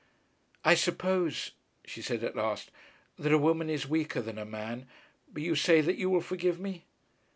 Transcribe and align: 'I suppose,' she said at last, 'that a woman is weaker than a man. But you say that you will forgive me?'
'I 0.65 0.73
suppose,' 0.73 1.51
she 1.85 2.01
said 2.01 2.23
at 2.23 2.35
last, 2.35 2.71
'that 3.19 3.31
a 3.33 3.37
woman 3.37 3.69
is 3.69 3.87
weaker 3.87 4.19
than 4.19 4.39
a 4.39 4.45
man. 4.45 4.87
But 5.31 5.43
you 5.43 5.53
say 5.53 5.79
that 5.81 5.97
you 5.99 6.09
will 6.09 6.21
forgive 6.21 6.59
me?' 6.59 6.85